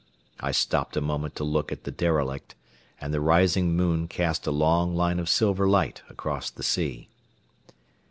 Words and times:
I 0.39 0.49
stopped 0.49 0.97
a 0.97 0.99
moment 0.99 1.35
to 1.35 1.43
look 1.43 1.71
at 1.71 1.83
the 1.83 1.91
derelict, 1.91 2.55
and 2.99 3.13
the 3.13 3.21
rising 3.21 3.75
moon 3.75 4.07
cast 4.07 4.47
a 4.47 4.51
long 4.51 4.95
line 4.95 5.19
of 5.19 5.29
silver 5.29 5.67
light 5.69 6.01
across 6.09 6.49
the 6.49 6.63
sea. 6.63 7.07